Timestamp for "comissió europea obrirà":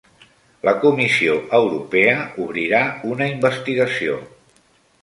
0.85-2.83